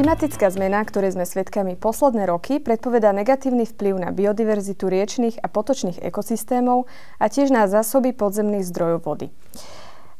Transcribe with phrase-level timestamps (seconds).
[0.00, 6.00] Klimatická zmena, ktorej sme svedkami posledné roky, predpovedá negatívny vplyv na biodiverzitu riečných a potočných
[6.00, 6.88] ekosystémov
[7.20, 9.28] a tiež na zásoby podzemných zdrojov vody.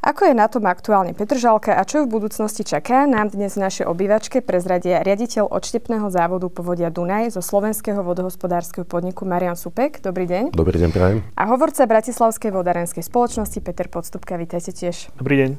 [0.05, 3.65] Ako je na tom aktuálne Petržalka a čo ju v budúcnosti čaká, nám dnes v
[3.69, 10.05] našej obývačke prezradia riaditeľ odštepného závodu povodia Dunaj zo slovenského vodohospodárskeho podniku Marian Supek.
[10.05, 10.57] Dobrý deň.
[10.57, 11.19] Dobrý deň, prajem.
[11.37, 14.41] A hovorca Bratislavskej vodárenskej spoločnosti Peter Podstupka.
[14.41, 15.13] Vítajte tiež.
[15.21, 15.51] Dobrý deň.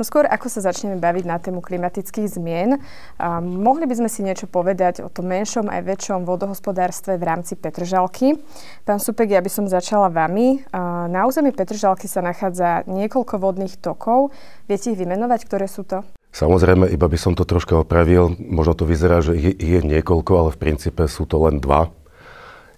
[0.00, 2.80] No skôr, ako sa začneme baviť na tému klimatických zmien,
[3.20, 7.52] a mohli by sme si niečo povedať o tom menšom aj väčšom vodohospodárstve v rámci
[7.52, 8.40] Petržalky.
[8.88, 10.64] Pán Supek, ja by som začala vami.
[11.04, 14.32] Na území Petržalky sa nachádza niekoľko vodných tokov.
[14.64, 16.00] Viete ich vymenovať, ktoré sú to?
[16.32, 18.32] Samozrejme, iba by som to troška opravil.
[18.40, 21.92] Možno to vyzerá, že ich je niekoľko, ale v princípe sú to len dva.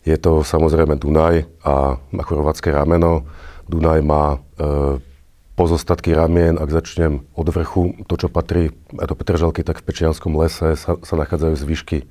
[0.02, 3.22] Je to samozrejme Dunaj a chorvátske rameno.
[3.70, 5.11] Dunaj má e,
[5.62, 10.74] pozostatky ramien, ak začnem od vrchu, to, čo patrí do Petržalky, tak v Pečianskom lese
[10.74, 12.10] sa, sa nachádzajú zvyšky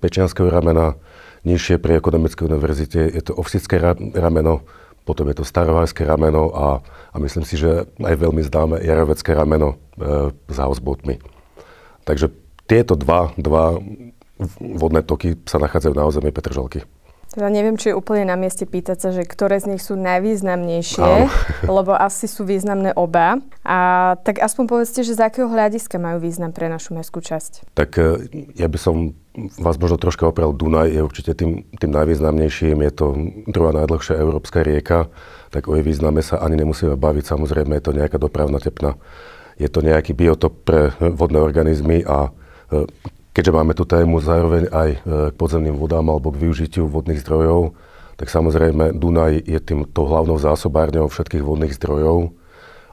[0.00, 0.96] Pečianského ramena.
[1.44, 3.76] Nižšie pri Ekonomickej univerzite je to Ovsické
[4.16, 4.64] rameno,
[5.04, 6.80] potom je to starovajské rameno a,
[7.12, 11.20] a myslím si, že aj veľmi známe jarovecké rameno e, s houseboatmi.
[12.08, 12.32] Takže
[12.64, 13.76] tieto dva, dva
[14.58, 16.88] vodné toky sa nachádzajú na území Petržalky.
[17.36, 21.28] Teda neviem, či je úplne na mieste pýtať sa, že ktoré z nich sú najvýznamnejšie,
[21.76, 23.44] lebo asi sú významné oba.
[23.60, 23.78] A
[24.24, 27.76] tak aspoň povedzte, že z akého hľadiska majú význam pre našu mestskú časť?
[27.76, 29.12] Tak e, ja by som
[29.60, 30.56] vás možno troška oprel.
[30.56, 32.80] Dunaj je určite tým, tým najvýznamnejším.
[32.88, 33.06] Je to
[33.44, 35.12] druhá najdlhšia európska rieka,
[35.52, 37.36] tak o jej význame sa ani nemusíme baviť.
[37.36, 38.96] Samozrejme je to nejaká dopravná tepna.
[39.60, 42.32] Je to nejaký biotop pre vodné organizmy a
[42.72, 42.88] e,
[43.36, 44.98] Keďže máme tú tému zároveň aj e,
[45.28, 47.76] k podzemným vodám alebo k využitiu vodných zdrojov,
[48.16, 52.32] tak samozrejme Dunaj je tým tou hlavnou zásobárňou všetkých vodných zdrojov.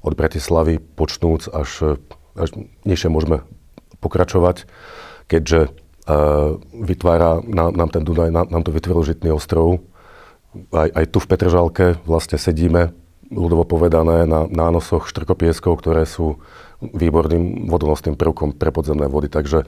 [0.03, 1.95] Od Bratislavy počnúc až,
[2.35, 3.47] až nižšie môžeme
[4.03, 4.67] pokračovať,
[5.31, 9.79] keďže uh, vytvára nám, nám ten Dunaj, nám, nám to vytvoril Žitný ostrov.
[10.75, 12.91] Aj, aj tu v Petržalke vlastne sedíme,
[13.33, 16.39] ľudovo povedané, na nánosoch štrkopieskov, ktoré sú
[16.79, 19.31] výborným vodonosným prvkom pre podzemné vody.
[19.31, 19.65] Takže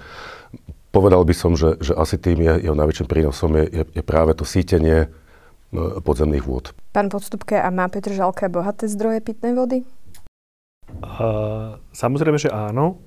[0.96, 4.31] povedal by som, že, že asi tým je, jeho najväčším prínosom je, je, je práve
[4.36, 5.12] to sítenie
[5.76, 6.72] no, podzemných vôd.
[6.96, 9.84] Pán Podstupke, a má Petr Žalka bohaté zdroje pitnej vody?
[11.02, 13.03] Uh, samozrejme, že áno.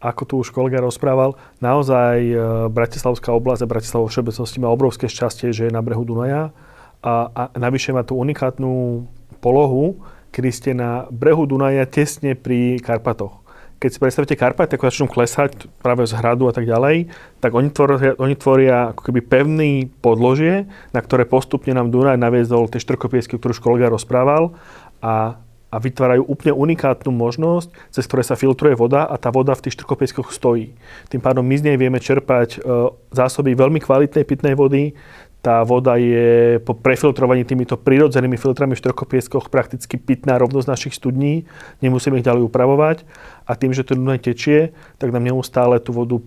[0.00, 2.40] Ako tu už kolega rozprával, naozaj uh,
[2.72, 6.56] Bratislavská oblasť a Bratislava všeobecnosti má obrovské šťastie, že je na brehu Dunaja
[7.04, 9.04] a, a navyše má tú unikátnu
[9.40, 9.98] polohu,
[10.30, 13.40] kedy ste na brehu Dunaja tesne pri Karpatoch
[13.80, 17.08] keď si predstavíte Karpaty, ako začnú klesať práve z hradu a tak ďalej,
[17.40, 19.72] tak oni tvoria, oni tvoria ako keby pevný
[20.04, 24.52] podložie, na ktoré postupne nám Dunaj naviezol tie štrkopiesky, ktorú kolega rozprával
[25.00, 25.40] a,
[25.72, 29.80] a vytvárajú úplne unikátnu možnosť, cez ktoré sa filtruje voda a tá voda v tých
[29.80, 30.76] štrkopieskoch stojí.
[31.08, 34.92] Tým pádom my z nej vieme čerpať e, zásoby veľmi kvalitnej pitnej vody,
[35.40, 41.48] tá voda je po prefiltrovaní týmito prirodzenými filtrami v štrokopieskoch prakticky pitná rovnosť našich studní.
[41.80, 43.08] Nemusíme ich ďalej upravovať.
[43.48, 46.20] A tým, že to Dunaj tečie, tak nám neustále tú vodu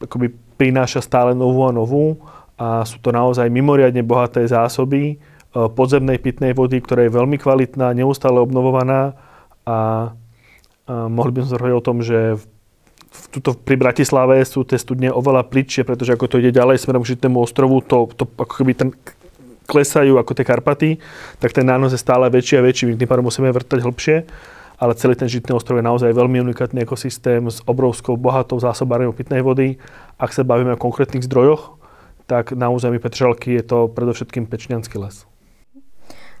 [0.00, 2.24] akoby prináša stále novú a novú.
[2.56, 5.16] A sú to naozaj mimoriadne bohaté zásoby e,
[5.52, 9.12] podzemnej pitnej vody, ktorá je veľmi kvalitná, neustále obnovovaná.
[9.68, 9.76] A,
[10.88, 12.44] a mohli by sme sa o tom, že v
[13.34, 17.14] tuto pri Bratislave sú tie studne oveľa plitšie, pretože ako to ide ďalej smerom k
[17.14, 18.90] Žitnému ostrovu, to, to ako keby ten
[19.64, 20.90] klesajú ako tie Karpaty,
[21.40, 24.16] tak ten nános je stále väčší a väčší, my tým pádom musíme vrtať hlbšie,
[24.78, 29.40] ale celý ten Žitný ostrov je naozaj veľmi unikátny ekosystém s obrovskou bohatou zásobárňou pitnej
[29.40, 29.80] vody.
[30.20, 31.78] Ak sa bavíme o konkrétnych zdrojoch,
[32.26, 35.24] tak na území Petržalky je to predovšetkým Pečňanský les.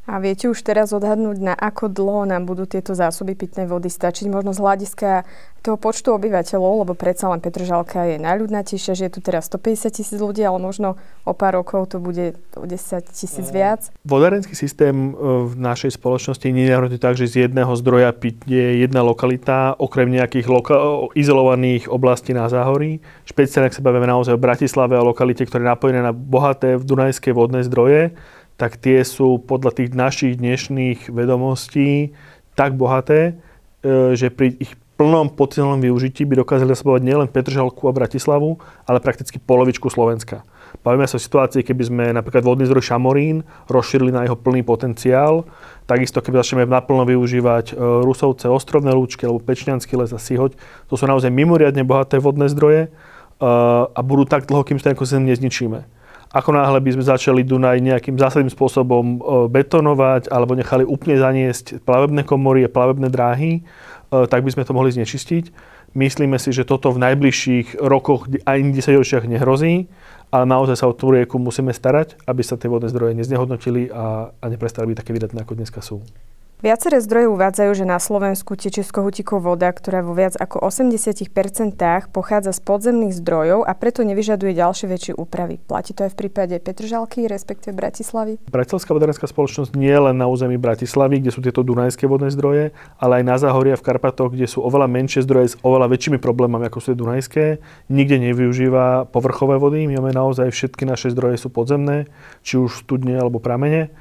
[0.04, 4.28] A viete už teraz odhadnúť, na ako dlho nám budú tieto zásoby pitnej vody stačiť?
[4.28, 5.24] Možno z hľadiska
[5.64, 10.20] toho počtu obyvateľov, lebo predsa len Petržalka je najľudnatejšia, že je tu teraz 150 tisíc
[10.20, 13.88] ľudí, ale možno o pár rokov to bude o 10 tisíc viac.
[14.04, 15.10] Vodárenský systém e,
[15.48, 20.52] v našej spoločnosti nie je tak, že z jedného zdroja pitne jedna lokalita, okrem nejakých
[20.52, 23.00] loka- izolovaných oblastí na záhorí.
[23.24, 27.32] Špeciálne, ak sa bavíme naozaj o Bratislave a lokalite, ktoré je napojené na bohaté dunajské
[27.32, 28.12] vodné zdroje,
[28.54, 32.14] tak tie sú podľa tých našich dnešných vedomostí
[32.54, 33.34] tak bohaté,
[33.82, 39.02] e, že pri ich plnom potenciálnom využití by dokázali zasobovať nielen Petržalku a Bratislavu, ale
[39.02, 40.46] prakticky polovičku Slovenska.
[40.82, 45.46] Bavíme sa o situácii, keby sme napríklad vodný zdroj Šamorín rozšírili na jeho plný potenciál,
[45.86, 50.54] takisto keby začneme naplno využívať e, Rusovce, Ostrovné lúčky alebo Pečňanský les a Sihoď,
[50.90, 52.88] to sú naozaj mimoriadne bohaté vodné zdroje e,
[53.86, 55.93] a budú tak dlho, kým sa ten nezničíme.
[56.34, 59.18] Ako náhle by sme začali Dunaj nejakým zásadným spôsobom e,
[59.54, 64.74] betonovať alebo nechali úplne zaniesť plavebné komory a plavebné dráhy, e, tak by sme to
[64.74, 65.54] mohli znečistiť.
[65.94, 69.86] Myslíme si, že toto v najbližších rokoch a 10 ročiach nehrozí,
[70.34, 74.34] ale naozaj sa o tú rieku musíme starať, aby sa tie vodné zdroje neznehodnotili a,
[74.34, 76.02] a neprestali byť také vydatné, ako dneska sú.
[76.62, 81.26] Viaceré zdroje uvádzajú, že na Slovensku tečie z kohutíkov voda, ktorá vo viac ako 80%
[82.14, 85.58] pochádza z podzemných zdrojov a preto nevyžaduje ďalšie väčšie úpravy.
[85.58, 88.38] Platí to aj v prípade Petržalky, respektíve Bratislavy?
[88.46, 92.70] Bratislavská vodárenská spoločnosť nie len na území Bratislavy, kde sú tieto dunajské vodné zdroje,
[93.02, 96.70] ale aj na Záhoria v Karpatoch, kde sú oveľa menšie zdroje s oveľa väčšími problémami,
[96.70, 97.44] ako sú tie dunajské.
[97.90, 99.90] Nikde nevyužíva povrchové vody.
[99.90, 102.06] My máme naozaj všetky naše zdroje sú podzemné,
[102.46, 103.92] či už studne alebo pramene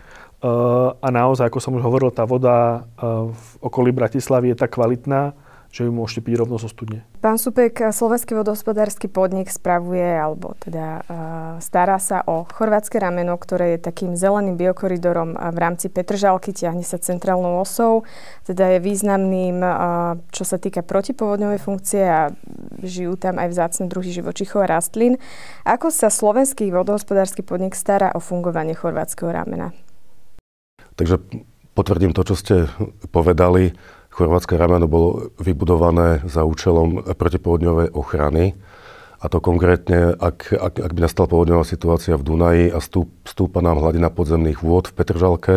[0.43, 2.83] a naozaj, ako som už hovoril, tá voda
[3.31, 5.31] v okolí Bratislavy je tak kvalitná,
[5.73, 7.01] že ju môžete piť rovno zo studne.
[7.17, 11.01] Pán Supek, Slovenský vodohospodársky podnik spravuje, alebo teda
[11.57, 17.01] stará sa o chorvátske rameno, ktoré je takým zeleným biokoridorom v rámci Petržalky, ťahne sa
[17.01, 18.05] centrálnou osou,
[18.45, 19.65] teda je významným,
[20.29, 22.29] čo sa týka protipovodňovej funkcie a
[22.85, 25.17] žijú tam aj vzácne druhy živočichov a rastlín.
[25.65, 29.73] Ako sa Slovenský vodohospodársky podnik stará o fungovanie chorvátskeho ramena?
[30.93, 31.17] Takže
[31.73, 32.55] potvrdím to, čo ste
[33.09, 33.73] povedali.
[34.13, 38.53] Chorvátske rameno bolo vybudované za účelom protipovodňovej ochrany.
[39.23, 43.63] A to konkrétne, ak, ak, ak by nastala povodňová situácia v Dunaji a stúp, stúpa
[43.63, 45.55] nám hladina podzemných vôd v Petržalke,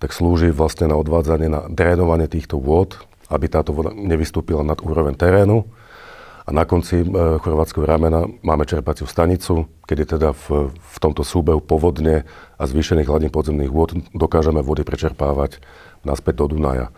[0.00, 2.96] tak slúži vlastne na odvádzanie, na drénovanie týchto vôd,
[3.28, 5.66] aby táto voda nevystúpila nad úroveň terénu
[6.46, 7.06] a na konci e,
[7.40, 12.24] chorvátskeho ramena máme čerpaciu stanicu, kedy teda v, v tomto súbehu povodne
[12.56, 15.60] a zvýšených hladín podzemných vôd dokážeme vody prečerpávať
[16.00, 16.88] naspäť do Dunaja.
[16.88, 16.92] E,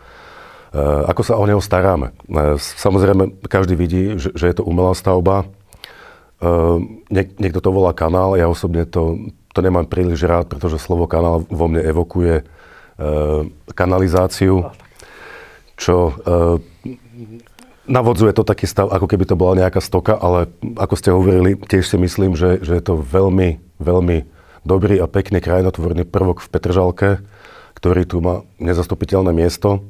[0.79, 2.15] ako sa o neho staráme?
[2.31, 5.47] E, samozrejme, každý vidí, že, že je to umelá stavba.
[7.07, 11.47] Niek- niekto to volá kanál, ja osobne to, to nemám príliš rád, pretože slovo kanál
[11.47, 12.43] vo mne evokuje
[13.71, 14.67] kanalizáciu,
[15.79, 16.19] čo
[17.83, 20.47] Navodzuje to taký stav, ako keby to bola nejaká stoka, ale
[20.79, 24.17] ako ste hovorili, tiež si myslím, že, že je to veľmi, veľmi
[24.63, 27.09] dobrý a pekný krajinotvorný prvok v Petržalke,
[27.75, 29.83] ktorý tu má nezastupiteľné miesto.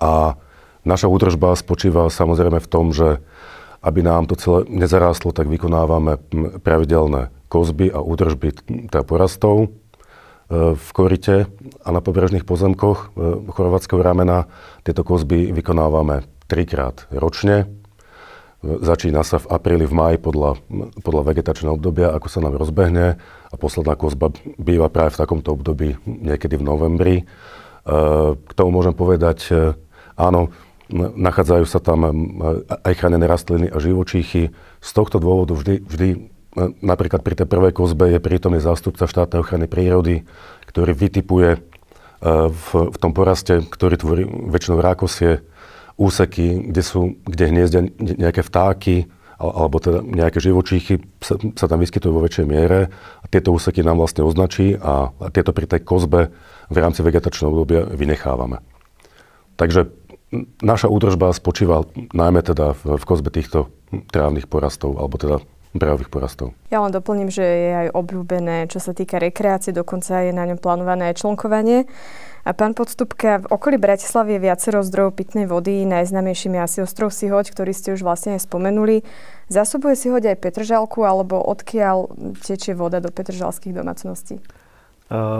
[0.00, 0.40] A
[0.88, 3.20] naša údržba spočíva samozrejme v tom, že
[3.84, 6.16] aby nám to celé nezarástlo, tak vykonávame
[6.64, 8.56] pravidelné kozby a údržby
[8.88, 9.68] teda porastov e,
[10.72, 11.52] v korite
[11.84, 14.48] a na pobrežných pozemkoch e, chorvátskeho ramena.
[14.88, 17.68] Tieto kozby vykonávame trikrát ročne.
[18.64, 20.56] Začína sa v apríli, v maji podľa,
[21.04, 23.20] podľa vegetačného obdobia, ako sa nám rozbehne
[23.52, 27.16] a posledná kozba býva práve v takomto období, niekedy v novembri.
[27.20, 27.24] E,
[28.40, 29.76] k tomu môžem povedať, e,
[30.16, 30.48] áno,
[30.96, 32.10] nachádzajú sa tam e,
[32.72, 34.48] aj chránené rastliny a živočíchy.
[34.80, 36.08] Z tohto dôvodu vždy, vždy
[36.80, 40.24] napríklad pri tej prvej kozbe je prítomný zástupca štátnej ochrany prírody,
[40.72, 41.60] ktorý vytipuje
[42.24, 45.44] v, v tom poraste, ktorý tvorí väčšinou rákosie,
[45.94, 52.12] úseky, kde, sú, kde hniezdia nejaké vtáky alebo teda nejaké živočíchy sa, sa tam vyskytujú
[52.14, 56.30] vo väčšej miere a tieto úseky nám vlastne označí a, a tieto pri tej kozbe
[56.70, 58.62] v rámci vegetačného obdobia vynechávame.
[59.58, 59.90] Takže
[60.62, 63.70] naša údržba spočíva najmä teda v, v kozbe týchto
[64.10, 65.42] trávnych porastov alebo teda
[65.74, 66.54] brávých porastov.
[66.70, 70.58] Ja len doplním, že je aj obľúbené, čo sa týka rekreácie, dokonca je na ňom
[70.62, 71.90] plánované aj člnkovanie.
[72.44, 77.08] A pán Podstupka, v okolí Bratislavy je viacero zdrojov pitnej vody, najznamejším je asi ostrov
[77.08, 79.00] Sihoď, ktorý ste už vlastne aj spomenuli.
[79.48, 82.12] Zásobuje Sihoď aj Petržalku, alebo odkiaľ
[82.44, 84.44] tečie voda do petržalských domácností?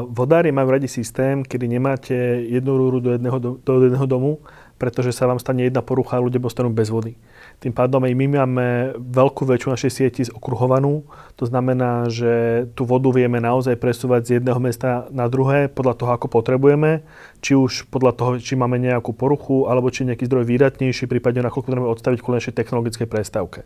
[0.09, 2.17] Vodári majú radi systém, kedy nemáte
[2.49, 4.33] jednu rúru do jedného, do, do jedného domu,
[4.81, 7.21] pretože sa vám stane jedna porucha a ľudia postanú bez vody.
[7.63, 8.67] Tým pádom aj my máme
[9.01, 11.07] veľkú väčšiu našej sieti okruhovanú.
[11.41, 16.11] To znamená, že tú vodu vieme naozaj presúvať z jedného mesta na druhé podľa toho,
[16.13, 17.01] ako potrebujeme.
[17.41, 21.67] Či už podľa toho, či máme nejakú poruchu, alebo či nejaký zdroj výdatnejší, prípadne nakoľko
[21.73, 23.65] potrebujeme odstaviť kvôli našej technologickej prestávke.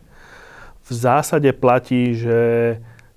[0.87, 2.39] V zásade platí, že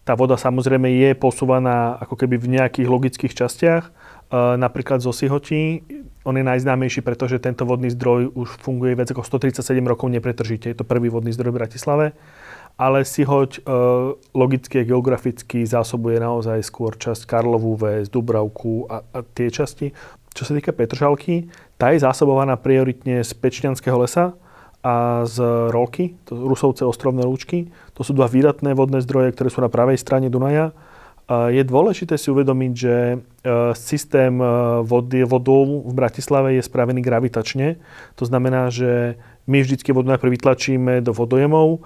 [0.02, 3.94] tá voda samozrejme je posúvaná ako keby v nejakých logických častiach,
[4.32, 5.84] napríklad zo Sihoti.
[6.24, 10.72] On je najznámejší, pretože tento vodný zdroj už funguje viac ako 137 rokov nepretržite.
[10.72, 12.06] Je to prvý vodný zdroj v Bratislave.
[12.80, 13.60] Ale Sihoť e,
[14.32, 19.92] logicky a geograficky zásobuje naozaj skôr časť Karlovú väz, Dubravku a, a tie časti.
[20.32, 24.32] Čo sa týka Petržalky, tá je zásobovaná prioritne z Pečňanského lesa
[24.80, 25.36] a z
[25.68, 27.68] Rolky, to Rusovce ostrovné lúčky.
[27.94, 30.72] To sú dva výdatné vodné zdroje, ktoré sú na pravej strane Dunaja
[31.30, 33.16] je dôležité si uvedomiť, že e,
[33.78, 34.46] systém e,
[34.82, 37.78] vody, vodou v Bratislave je spravený gravitačne.
[38.18, 39.14] To znamená, že
[39.46, 41.82] my vždycky vodu najprv vytlačíme do vodojemov,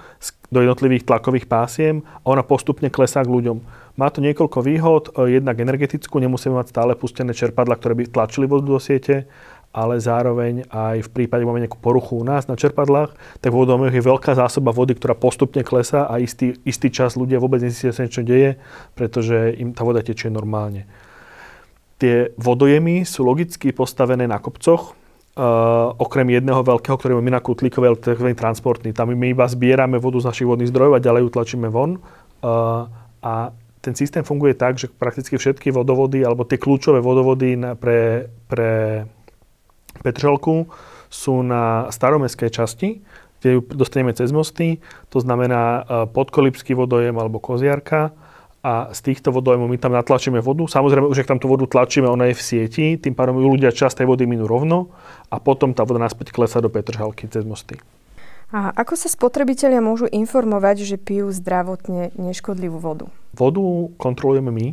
[0.52, 3.60] do jednotlivých tlakových pásiem a ona postupne klesá k ľuďom.
[3.96, 8.48] Má to niekoľko výhod, e, jednak energetickú, nemusíme mať stále pustené čerpadla, ktoré by tlačili
[8.48, 9.28] vodu do siete
[9.76, 13.12] ale zároveň aj v prípade, máme nejakú poruchu u nás na čerpadlách,
[13.44, 13.60] tak v
[13.92, 18.08] je veľká zásoba vody, ktorá postupne klesá a istý, istý čas ľudia vôbec nezistia sa
[18.08, 18.56] niečo deje,
[18.96, 20.88] pretože im tá voda tečie normálne.
[22.00, 24.96] Tie vodojemy sú logicky postavené na kopcoch,
[25.36, 28.32] Uh, okrem jedného veľkého, ktorý máme na Kutlíkove, tzv.
[28.32, 28.96] transportný.
[28.96, 32.00] Tam my iba zbierame vodu z našich vodných zdrojov a ďalej ju tlačíme von.
[32.40, 32.88] Uh,
[33.20, 33.52] a
[33.84, 39.04] ten systém funguje tak, že prakticky všetky vodovody, alebo tie kľúčové vodovody na, pre, pre
[40.02, 40.66] Petržalku
[41.06, 42.88] sú na staromestskej časti,
[43.40, 48.10] kde ju dostaneme cez mosty, to znamená e, podkolipský vodojem alebo koziarka
[48.66, 50.66] a z týchto vodojemov my tam natlačíme vodu.
[50.66, 54.02] Samozrejme, už ak tam tú vodu tlačíme, ona je v sieti, tým pádom ľudia časť
[54.02, 54.90] tej vody minú rovno
[55.30, 57.78] a potom tá voda naspäť klesá do Petržalky cez mosty.
[58.50, 63.06] A ako sa spotrebitelia môžu informovať, že pijú zdravotne neškodlivú vodu?
[63.34, 63.62] Vodu
[63.98, 64.66] kontrolujeme my,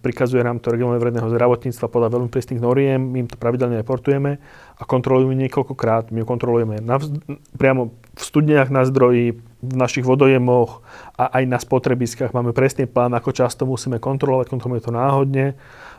[0.00, 4.40] prikazuje nám to regionálne verejného zdravotníctva podľa veľmi prísnych noriem, my im to pravidelne reportujeme
[4.80, 6.08] a kontrolujeme niekoľkokrát.
[6.08, 6.96] My ju kontrolujeme na
[7.60, 10.80] priamo v studniach na zdroji, v našich vodojemoch
[11.20, 12.32] a aj na spotrebiskách.
[12.32, 15.46] Máme presný plán, ako často musíme kontrolovať, kontrolujeme to náhodne.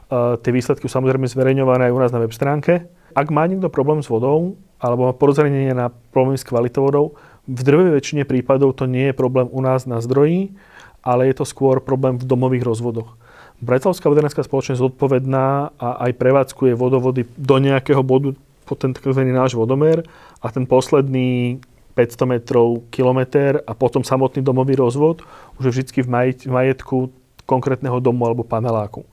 [0.09, 2.89] Uh, tie výsledky sú samozrejme zverejňované aj u nás na web stránke.
[3.13, 7.05] Ak má niekto problém s vodou alebo má porozrenie na problémy s kvalitou vodou,
[7.45, 10.57] v drvej väčšine prípadov to nie je problém u nás na zdroji,
[11.05, 13.19] ale je to skôr problém v domových rozvodoch.
[13.63, 18.35] Bratislavská vodárenská spoločnosť zodpovedná a aj prevádzkuje vodovody do nejakého bodu
[18.67, 19.23] po ten tzv.
[19.31, 20.03] náš vodomer
[20.43, 21.63] a ten posledný
[21.95, 25.23] 500 metrov, kilometr a potom samotný domový rozvod
[25.61, 27.13] už je vždy v majetku
[27.45, 29.05] konkrétneho domu alebo paneláku.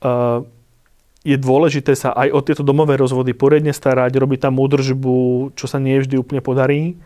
[0.00, 0.44] Uh,
[1.20, 5.76] je dôležité sa aj o tieto domové rozvody poriadne starať, robiť tam údržbu, čo sa
[5.76, 6.96] nie vždy úplne podarí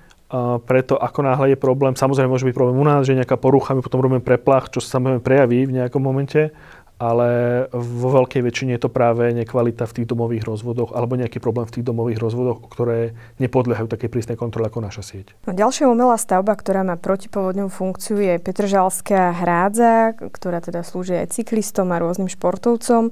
[0.67, 3.87] preto ako náhle je problém, samozrejme môže byť problém u nás, že nejaká porucha, my
[3.87, 6.51] potom robíme preplach, čo sa samozrejme prejaví v nejakom momente,
[6.95, 7.29] ale
[7.75, 11.75] vo veľkej väčšine je to práve nekvalita v tých domových rozvodoch alebo nejaký problém v
[11.79, 15.35] tých domových rozvodoch, ktoré nepodliehajú takej prísnej kontrole ako naša sieť.
[15.43, 21.35] No, ďalšia umelá stavba, ktorá má protipovodňovú funkciu, je Petržalská hrádza, ktorá teda slúži aj
[21.35, 23.11] cyklistom a rôznym športovcom.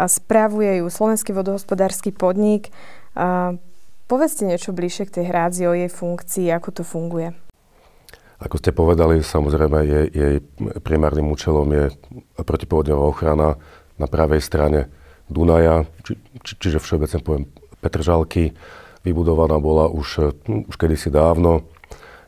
[0.00, 2.72] A spravuje ju Slovenský vodohospodársky podnik.
[3.12, 3.60] A
[4.10, 7.30] Povedzte niečo bližšie k tej hrádzi, o jej funkcii, ako to funguje.
[8.42, 10.34] Ako ste povedali, samozrejme jej, jej
[10.82, 11.94] primárnym účelom je
[12.42, 13.54] protipovodňová ochrana
[14.02, 14.90] na pravej strane
[15.30, 17.46] Dunaja, či, či, čiže všeobecne poviem
[17.78, 18.50] Petržalky.
[19.06, 21.70] Vybudovaná bola už, už kedysi dávno.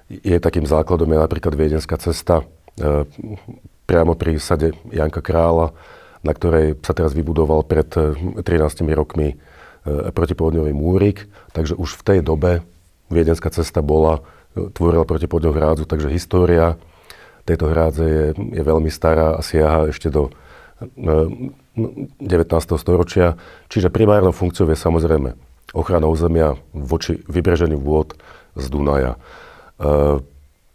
[0.07, 2.47] Je takým základom je napríklad Viedenská cesta
[2.79, 3.05] e,
[3.91, 5.75] priamo pri sade Janka Krála,
[6.23, 8.47] na ktorej sa teraz vybudoval pred 13
[8.95, 9.52] rokmi E,
[9.87, 12.63] protipovodňový múrik, takže už v tej dobe
[13.13, 14.25] Viedenská cesta bola,
[14.57, 16.81] e, tvorila protipovodňovú hrádzu, takže história
[17.45, 20.33] tejto hrádze je, je veľmi stará a siaha ešte do
[20.97, 22.23] 19.
[22.23, 23.37] E, storočia.
[23.69, 25.37] Čiže primárnou funkciou je samozrejme
[25.77, 28.17] ochrana územia voči vybreženiu vôd
[28.57, 29.17] z Dunaja.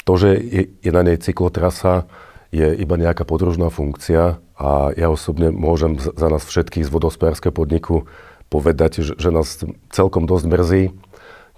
[0.08, 2.10] To, že je, je na nej cyklotrasa,
[2.50, 8.10] je iba nejaká podružná funkcia a ja osobne môžem za nás všetkých z vodospodárskeho podniku
[8.48, 9.60] povedať, že, že nás
[9.92, 10.84] celkom dosť mrzí,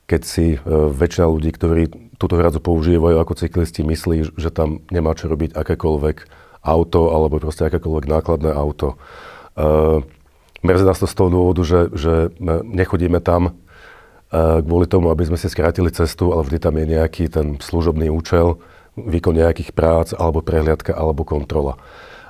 [0.09, 0.57] keď si e,
[0.89, 1.83] väčšina ľudí, ktorí
[2.17, 6.17] túto hradzu používajú ako cyklisti, myslí, že tam nemá čo robiť akékoľvek
[6.65, 8.97] auto alebo proste akékoľvek nákladné auto.
[9.53, 10.01] E,
[10.65, 12.13] mrzí nás to z toho dôvodu, že, že
[12.65, 13.51] nechodíme tam e,
[14.65, 18.57] kvôli tomu, aby sme si skrátili cestu, ale vždy tam je nejaký ten služobný účel,
[18.97, 21.77] výkon nejakých prác, alebo prehliadka, alebo kontrola.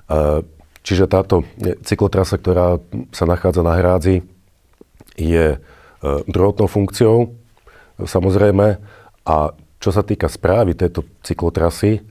[0.05, 0.43] E,
[0.83, 1.47] čiže táto
[1.87, 2.77] cyklotrasa, ktorá
[3.15, 4.21] sa nachádza na hrádzi,
[5.19, 5.57] je e,
[6.25, 7.35] druhotnou funkciou,
[7.99, 8.79] samozrejme.
[9.27, 9.35] A
[9.79, 12.01] čo sa týka správy tejto cyklotrasy,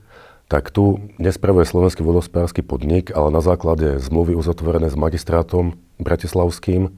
[0.49, 6.91] tak tu nespravuje Slovenský vodospodársky podnik, ale na základe zmluvy uzatvorené s magistrátom bratislavským e,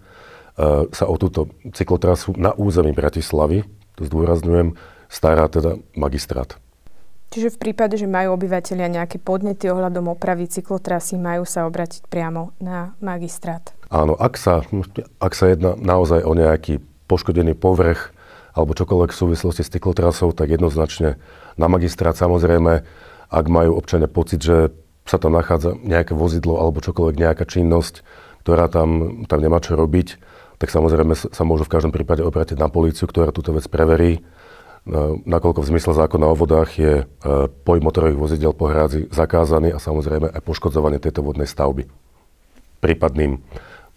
[0.88, 3.68] sa o túto cyklotrasu na území Bratislavy,
[4.00, 4.80] to zdôrazňujem,
[5.12, 6.56] stará teda magistrát.
[7.32, 12.52] Čiže v prípade, že majú obyvateľia nejaké podnety ohľadom opravy cyklotrasy, majú sa obratiť priamo
[12.60, 13.72] na magistrát.
[13.92, 14.64] Áno, ak sa,
[15.20, 16.80] ak sa jedná naozaj o nejaký
[17.12, 18.16] poškodený povrch
[18.56, 21.20] alebo čokoľvek v súvislosti s cyklotrasou, tak jednoznačne
[21.60, 22.88] na magistrát samozrejme,
[23.28, 24.72] ak majú občania pocit, že
[25.04, 28.08] sa tam nachádza nejaké vozidlo alebo čokoľvek nejaká činnosť,
[28.48, 30.16] ktorá tam, tam nemá čo robiť,
[30.56, 34.24] tak samozrejme sa môžu v každom prípade obrátiť na políciu, ktorá túto vec preverí.
[35.28, 37.06] Nakoľko v zmysle zákona o vodách je e,
[37.62, 41.86] pohyb motorových vozidel po hrádzi zakázaný a samozrejme aj poškodzovanie tejto vodnej stavby
[42.82, 43.38] prípadným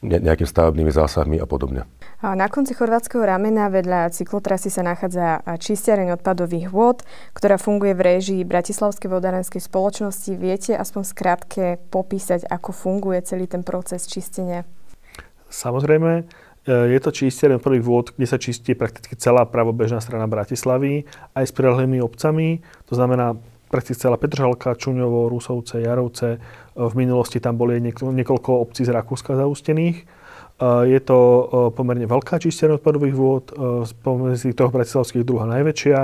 [0.04, 1.88] nejakými stavebnými zásahmi a podobne.
[2.20, 7.00] Na konci chorvátskeho ramena vedľa cyklotrasy sa nachádza čistiareň odpadových vôd,
[7.32, 10.32] ktorá funguje v réžii Bratislavskej vodárenskej spoločnosti.
[10.37, 14.68] Viete aspoň skrátke popísať, ako funguje celý ten proces čistenia?
[15.49, 16.28] Samozrejme,
[16.64, 21.04] je to čistiareň prvých vôd, kde sa čistí prakticky celá pravobežná strana Bratislavy,
[21.37, 22.64] aj s prilehlými obcami.
[22.88, 23.37] To znamená
[23.68, 26.40] prakticky celá Petržalka, Čuňovo, Rusovce, Jarovce.
[26.75, 30.26] V minulosti tam boli niekoľko obcí z Rakúska zaustených.
[30.62, 31.19] Je to
[31.75, 33.45] pomerne veľká čistiareň odpadových vôd,
[34.02, 35.99] pomedzi toho bratislavských druhá najväčšia.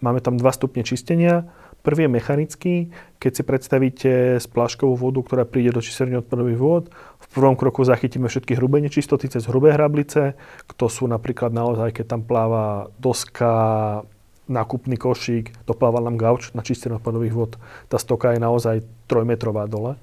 [0.00, 1.48] Máme tam 2 stupne čistenia
[1.84, 2.74] Prvý je mechanický,
[3.20, 6.84] keď si predstavíte spláškovú vodu, ktorá príde do čistenia odpadových vôd.
[7.20, 10.32] V prvom kroku zachytíme všetky hrubé nečistoty cez hrubé hrablice,
[10.80, 13.52] to sú napríklad naozaj, keď tam pláva doska,
[14.48, 17.60] nákupný košík, dopláva nám gauč na čistenie odpadových vod.
[17.92, 20.00] Tá stoka je naozaj trojmetrová dole.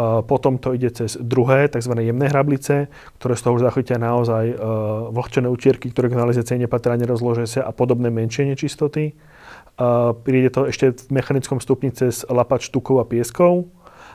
[0.00, 1.92] Potom to ide cez druhé, tzv.
[2.00, 2.88] jemné hrablice,
[3.20, 4.56] ktoré z toho už zachytia naozaj
[5.12, 9.12] vlhčené utierky, ktoré k kanalizácii nepatria, nerozložia sa a podobné menšie nečistoty.
[10.24, 13.68] Príde to ešte v mechanickom stupni cez lapač tukov a pieskov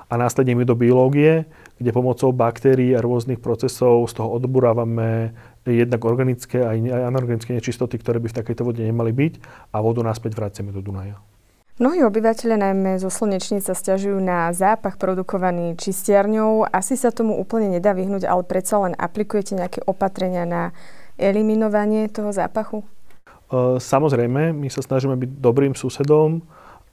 [0.09, 1.45] a následne my do biológie,
[1.77, 6.73] kde pomocou baktérií a rôznych procesov z toho odburávame jednak organické a
[7.05, 9.33] anorganické nečistoty, ktoré by v takejto vode nemali byť
[9.69, 11.21] a vodu naspäť vraciame do Dunaja.
[11.77, 16.65] Mnohí obyvateľe najmä zo Slnečníc sa stiažujú na zápach produkovaný čistiarňou.
[16.73, 20.73] Asi sa tomu úplne nedá vyhnúť, ale predsa len aplikujete nejaké opatrenia na
[21.21, 22.81] eliminovanie toho zápachu?
[23.77, 26.41] Samozrejme, my sa snažíme byť dobrým susedom,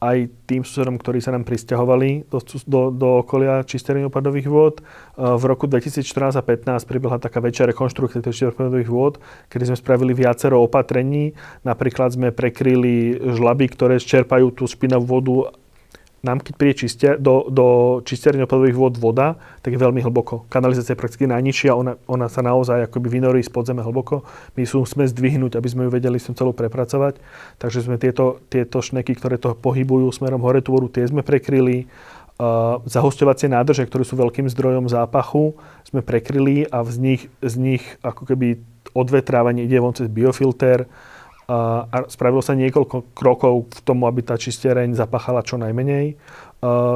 [0.04, 4.84] aj tým susedom, ktorí sa nám pristahovali do, do, do okolia čistenia opadových vôd.
[5.16, 9.14] V roku 2014 a 2015 prebehla taká väčšia rekonštrukcia týchto opadových vôd,
[9.48, 11.32] kedy sme spravili viacero opatrení.
[11.64, 15.56] Napríklad sme prekryli žlaby, ktoré čerpajú tú špinavú vodu
[16.24, 17.66] nám keď príde čistia, do, do
[18.02, 20.48] čistiarne odpadových vôd voda, tak je veľmi hlboko.
[20.48, 24.24] Kanalizácia je prakticky najnižšia, ona, ona sa naozaj akoby vynorí z podzeme hlboko.
[24.56, 27.20] My sú musíme zdvihnúť, aby sme ju vedeli som celú prepracovať.
[27.60, 31.86] Takže sme tieto, tieto šneky, ktoré to pohybujú smerom hore tvoru, tie sme prekryli.
[32.34, 35.54] Uh, zahostovacie nádrže, ktoré sú veľkým zdrojom zápachu,
[35.86, 38.58] sme prekryli a z nich, z nich ako keby
[38.90, 40.90] odvetrávanie ide von cez biofilter
[41.44, 46.16] a spravilo sa niekoľko krokov k tomu, aby tá čistiareň zapachala čo najmenej.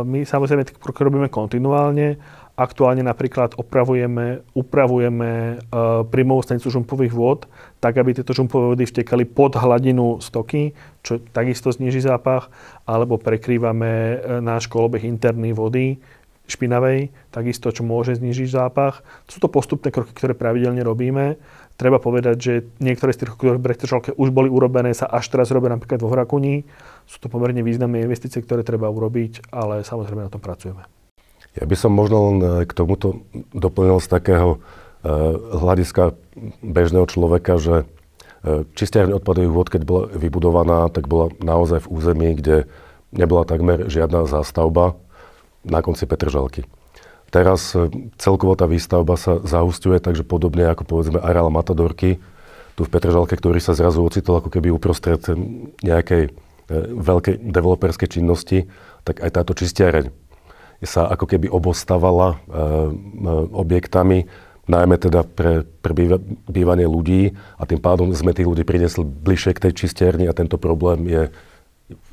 [0.09, 2.16] My samozrejme tie kroky robíme kontinuálne.
[2.59, 5.62] Aktuálne napríklad opravujeme, upravujeme
[6.11, 7.46] príjmovú stanicu žumpových vôd,
[7.79, 10.75] tak aby tieto žumpové vody vtekali pod hladinu stoky,
[11.07, 12.51] čo takisto zniží zápach,
[12.83, 16.03] alebo prekrývame e, náš kolobeh interný vody,
[16.49, 19.05] špinavej, takisto, čo môže znižiť zápach.
[19.29, 21.37] Sú to postupné kroky, ktoré pravidelne robíme
[21.79, 25.55] treba povedať, že niektoré z tých ktoré v Brechtržalke už boli urobené, sa až teraz
[25.55, 26.67] robia napríklad vo Hrakuni.
[27.07, 30.85] Sú to pomerne významné investície, ktoré treba urobiť, ale samozrejme na tom pracujeme.
[31.55, 33.23] Ja by som možno len e, k tomuto
[33.55, 35.09] doplnil z takého e,
[35.55, 36.19] hľadiska
[36.61, 37.87] bežného človeka, že
[38.43, 42.67] e, čistiarň odpadových vôd, keď bola vybudovaná, tak bola naozaj v území, kde
[43.15, 44.99] nebola takmer žiadna zástavba
[45.66, 46.66] na konci Petržalky.
[47.29, 52.23] Teraz e, celkovo tá výstavba sa zahustuje, takže podobne ako povedzme areál Matadorky,
[52.79, 55.35] tu v Petržalke, ktorý sa zrazu ocitol ako keby uprostred e,
[55.83, 56.31] nejakej e,
[56.94, 58.71] veľkej developerskej činnosti,
[59.03, 60.14] tak aj táto čistiareň
[60.87, 62.57] sa ako keby obostavala e,
[63.51, 64.31] objektami,
[64.71, 65.92] najmä teda pre, pre
[66.47, 70.55] bývanie ľudí a tým pádom sme tých ľudí priniesli bližšie k tej čistiarni a tento
[70.55, 71.23] problém je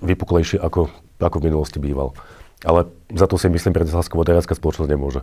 [0.01, 0.89] vypuklejší ako,
[1.21, 2.15] ako v minulosti býval.
[2.63, 5.21] Ale za to si myslím, že vodárska spoločnosť nemôže.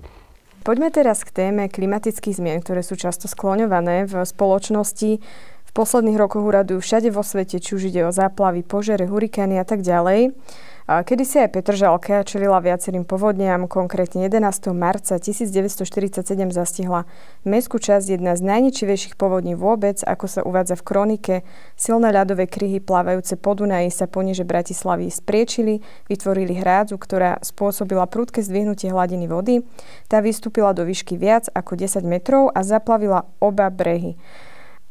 [0.62, 5.18] Poďme teraz k téme klimatických zmien, ktoré sú často skloňované v spoločnosti.
[5.66, 9.66] V posledných rokoch uradujú všade vo svete, či už ide o záplavy, požere, hurikány a
[9.66, 10.36] tak ďalej.
[10.82, 14.74] Kedy si aj Petržalka čelila viacerým povodniam, konkrétne 11.
[14.74, 17.06] marca 1947 zastihla
[17.46, 21.34] mestskú časť jedna z najničivejších povodní vôbec, ako sa uvádza v kronike.
[21.78, 28.42] Silné ľadové kryhy plávajúce po Dunaji sa poniže Bratislavy spriečili, vytvorili hrádzu, ktorá spôsobila prudké
[28.42, 29.62] zdvihnutie hladiny vody.
[30.10, 34.18] Tá vystúpila do výšky viac ako 10 metrov a zaplavila oba brehy.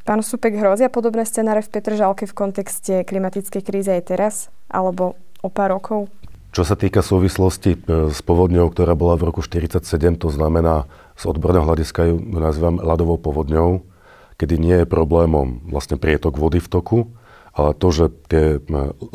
[0.08, 4.36] Pán Supek, hrozia podobné scenáre v Petržalke v kontexte klimatickej krízy aj teraz?
[4.72, 6.08] Alebo o pár rokov?
[6.52, 11.24] Čo sa týka súvislosti e, s povodňou, ktorá bola v roku 1947, to znamená z
[11.28, 13.88] odborného hľadiska ju nazývam ľadovou povodňou,
[14.36, 17.00] kedy nie je problémom vlastne prietok vody v toku,
[17.56, 18.60] ale to, že tie e,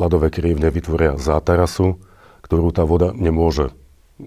[0.01, 2.01] ľadové krivne vytvoria zátarasu,
[2.41, 3.75] ktorú tá voda nemôže,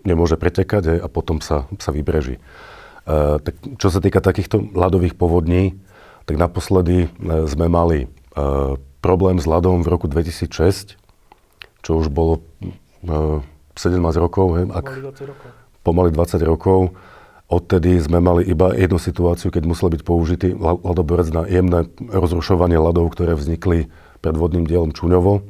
[0.06, 2.36] nemôže pretekať a potom sa, sa vybreží.
[2.36, 2.42] E,
[3.42, 5.82] tak čo sa týka takýchto ľadových povodní,
[6.30, 8.08] tak naposledy e, sme mali e,
[9.00, 10.99] problém s ľadom v roku 2006,
[11.80, 12.44] čo už bolo
[13.08, 14.46] uh, e, 17 rokov.
[14.56, 15.48] He, ak, pomaly 20 rokov.
[15.80, 16.80] Pomaly 20 rokov.
[17.50, 23.10] Odtedy sme mali iba jednu situáciu, keď musel byť použitý ľadoborec na jemné rozrušovanie ľadov,
[23.10, 23.90] ktoré vznikli
[24.22, 25.42] pred vodným dielom Čuňovo.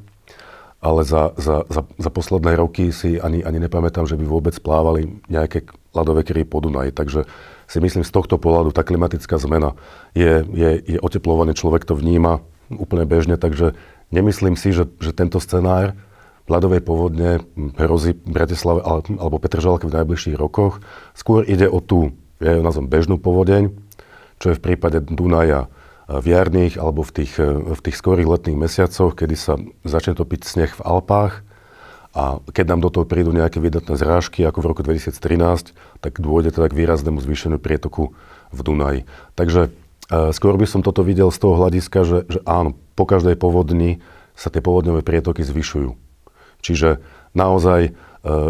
[0.80, 5.20] Ale za, za, za, za posledné roky si ani, ani nepamätám, že by vôbec plávali
[5.28, 6.96] nejaké ľadové kry po Dunaji.
[6.96, 7.28] Takže
[7.68, 9.76] si myslím z tohto pohľadu tá klimatická zmena
[10.16, 13.78] je, je, je oteplovanie, človek to vníma úplne bežne, takže
[14.10, 15.94] nemyslím si, že, že tento scenár
[16.46, 17.44] ľadovej povodne
[17.76, 20.80] hrozí Bratislave alebo Petržalke v najbližších rokoch.
[21.12, 23.74] Skôr ide o tú, ja ju nazvem bežnú povodeň,
[24.40, 25.68] čo je v prípade Dunaja
[26.10, 29.54] v jarných alebo v tých, v tých skorých letných mesiacoch, kedy sa
[29.86, 31.46] začne topiť sneh v Alpách
[32.10, 35.70] a keď nám do toho prídu nejaké vydatné zrážky, ako v roku 2013,
[36.02, 38.18] tak dôjde teda k výraznému zvýšeniu prietoku
[38.50, 39.00] v Dunaji.
[39.38, 39.70] Takže
[40.10, 44.02] e, skôr by som toto videl z toho hľadiska, že, že áno, po každej povodni
[44.34, 46.09] sa tie povodňové prietoky zvyšujú.
[46.60, 47.00] Čiže
[47.32, 47.90] naozaj e,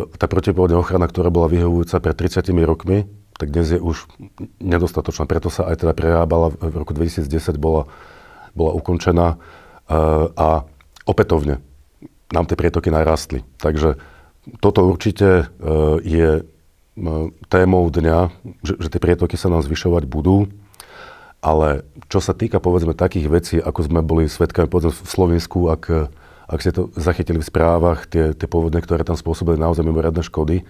[0.07, 3.07] tá protipovodňová ochrana, ktorá bola vyhovujúca pred 30 rokmi,
[3.41, 4.05] tak dnes je už
[4.61, 5.25] nedostatočná.
[5.25, 7.89] Preto sa aj teda prerábala v roku 2010 bola,
[8.53, 9.37] bola ukončená e,
[10.37, 10.69] a
[11.09, 11.65] opätovne
[12.31, 13.43] nám tie prietoky narastli.
[13.59, 13.99] Takže
[14.63, 15.45] toto určite e,
[16.05, 16.31] je
[17.49, 18.19] témou dňa,
[18.61, 20.51] že, že tie prietoky sa nám zvyšovať budú.
[21.41, 26.13] Ale čo sa týka povedzme takých vecí, ako sme boli svetkami povedzme v Slovensku, ak,
[26.51, 30.67] ak ste to zachytili v správach, tie, tie povodne, ktoré tam spôsobili naozaj mimoriadne škody,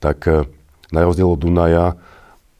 [0.00, 0.48] tak e,
[0.96, 2.00] na rozdiel od Dunaja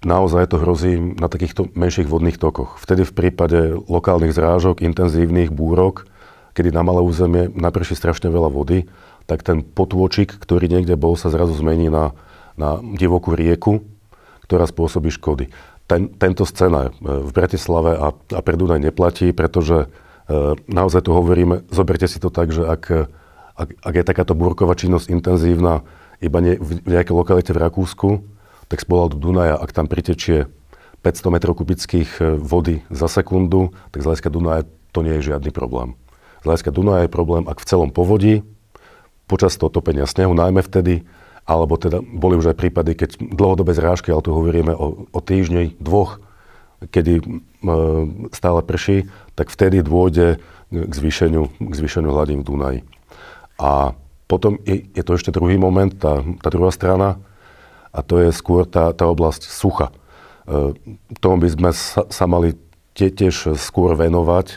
[0.04, 2.76] naozaj to hrozí na takýchto menších vodných tokoch.
[2.76, 6.04] Vtedy v prípade lokálnych zrážok, intenzívnych búrok,
[6.52, 8.84] kedy na malé územie naprší strašne veľa vody,
[9.24, 12.12] tak ten potôčik, ktorý niekde bol, sa zrazu zmení na,
[12.60, 13.80] na divokú rieku,
[14.44, 15.48] ktorá spôsobí škody.
[15.88, 19.88] Ten, tento scénar e, v Bratislave a, a pre Dunaj neplatí, pretože
[20.70, 23.10] naozaj tu hovoríme, zoberte si to tak, že ak,
[23.58, 25.82] ak, ak je takáto búrková činnosť intenzívna
[26.22, 28.08] iba nie, v nejakej lokalite v Rakúsku,
[28.70, 30.46] tak z pohľadu Dunaja, ak tam pritečie
[31.02, 34.62] 500 m kubických e, vody za sekundu, tak z hľadiska Dunaja
[34.94, 35.98] to nie je žiadny problém.
[36.44, 38.46] Z hľadiska Dunaja je problém, ak v celom povodí,
[39.26, 41.02] počas toho topenia snehu, najmä vtedy,
[41.48, 45.74] alebo teda boli už aj prípady, keď dlhodobé zrážky, ale tu hovoríme o, o týždni,
[45.82, 46.22] dvoch,
[46.88, 47.22] kedy e,
[48.32, 50.40] stále prší, tak vtedy dôjde
[50.70, 52.80] k zvýšeniu, k zvýšeniu hladín v Dunaji.
[53.60, 53.92] A
[54.30, 57.20] potom je, to ešte druhý moment, tá, tá druhá strana,
[57.90, 59.90] a to je skôr tá, tá oblasť sucha.
[60.46, 60.78] E,
[61.20, 62.56] tomu by sme sa, sa mali
[62.96, 64.46] tiež skôr venovať.
[64.54, 64.56] E,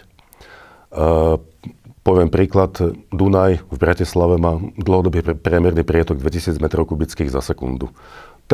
[2.03, 2.75] Poviem príklad,
[3.15, 7.95] Dunaj v Bratislave má dlhodobý priemerný prietok 2000 m3 za sekundu.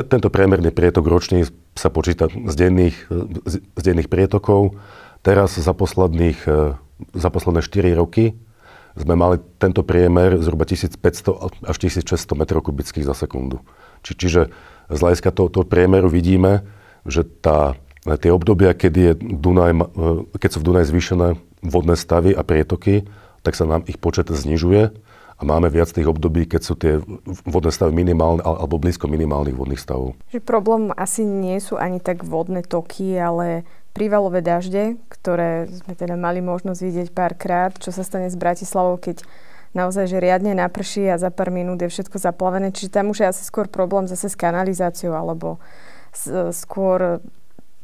[0.05, 2.97] Tento priemerný prietok ročný sa počíta z denných,
[3.49, 4.77] z denných prietokov.
[5.25, 6.79] Teraz za, posledných, e,
[7.15, 8.38] za posledné 4 roky
[8.95, 13.63] sme mali tento priemer zhruba 1500 až 1600 m3 za sekundu.
[14.03, 14.41] Či, čiže
[14.88, 16.67] z hľadiska toho, toho priemeru vidíme,
[17.07, 19.79] že tá, tie obdobia, kedy je Dunaj, e,
[20.39, 21.27] keď sú v Dunaj zvýšené
[21.63, 23.07] vodné stavy a prietoky,
[23.43, 24.91] tak sa nám ich počet znižuje
[25.39, 26.99] a máme viac tých období, keď sú tie
[27.47, 30.19] vodné stavy minimálne alebo blízko minimálnych vodných stavov.
[30.36, 33.63] Že problém asi nie sú ani tak vodné toky, ale
[33.95, 39.23] prívalové dažde, ktoré sme teda mali možnosť vidieť párkrát, čo sa stane s Bratislavou, keď
[39.71, 42.75] naozaj, že riadne naprší a za pár minút je všetko zaplavené.
[42.75, 45.63] Čiže tam už je asi skôr problém zase s kanalizáciou alebo
[46.52, 47.23] skôr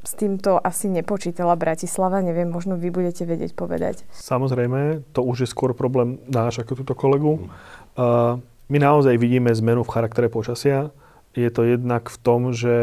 [0.06, 4.06] s týmto asi nepočítala Bratislava, neviem, možno vy budete vedieť povedať.
[4.14, 7.50] Samozrejme, to už je skôr problém náš ako túto kolegu.
[7.98, 8.38] Uh,
[8.70, 10.94] my naozaj vidíme zmenu v charaktere počasia.
[11.34, 12.76] Je to jednak v tom, že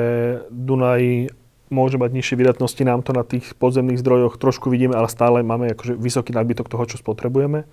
[0.50, 1.32] Dunaj
[1.72, 5.72] môže mať nižšie vydatnosti, nám to na tých podzemných zdrojoch trošku vidíme, ale stále máme
[5.72, 7.64] akože vysoký nadbytok toho, čo spotrebujeme.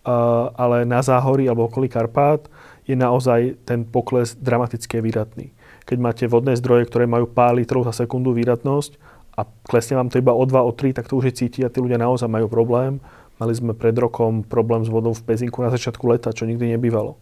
[0.00, 2.48] Uh, ale na záhorí alebo okolí Karpát
[2.88, 5.52] je naozaj ten pokles dramaticky výdatný
[5.90, 8.94] keď máte vodné zdroje, ktoré majú pár litrov za sekundu výdatnosť
[9.34, 11.72] a klesne vám to iba o 2, o 3, tak to už je cíti a
[11.72, 13.02] tí ľudia naozaj majú problém.
[13.42, 17.18] Mali sme pred rokom problém s vodou v Pezinku na začiatku leta, čo nikdy nebývalo.